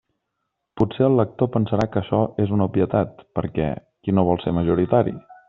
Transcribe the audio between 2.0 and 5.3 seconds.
açò és una obvietat, perquè ¿qui no vol ser majoritari?